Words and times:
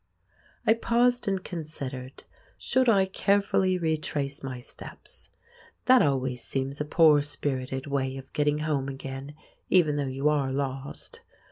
I 0.65 0.73
paused 0.73 1.27
and 1.27 1.43
considered: 1.43 2.23
Should 2.57 2.89
I 2.89 3.05
carefully 3.05 3.77
retrace 3.77 4.41
my 4.41 4.59
steps? 4.59 5.29
That 5.85 6.01
always 6.01 6.43
seems 6.43 6.81
a 6.81 6.85
poor 6.85 7.21
spirited 7.21 7.85
way 7.85 8.17
of 8.17 8.33
getting 8.33 8.57
home 8.61 8.89
again, 8.89 9.35
even 9.69 9.97
though 9.97 10.07
you 10.07 10.27
are 10.27 10.51
lost! 10.51 11.21